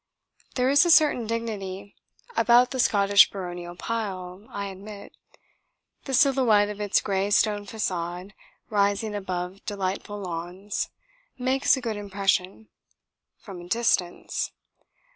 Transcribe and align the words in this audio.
There 0.55 0.67
is 0.67 0.83
a 0.83 0.89
certain 0.89 1.27
dignity 1.27 1.95
about 2.35 2.71
the 2.71 2.79
Scottish 2.79 3.29
baronial 3.29 3.75
pile, 3.75 4.47
I 4.49 4.65
admit. 4.65 5.15
The 6.05 6.15
silhouette 6.15 6.69
of 6.69 6.81
its 6.81 7.01
grey 7.01 7.29
stone 7.29 7.67
façade, 7.67 8.31
rising 8.71 9.13
above 9.13 9.63
delightful 9.67 10.17
lawns, 10.19 10.89
makes 11.37 11.77
a 11.77 11.81
good 11.81 11.97
impression 11.97 12.69
from 13.37 13.61
a 13.61 13.69
distance. 13.69 14.51